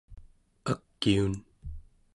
[0.71, 1.33] akiun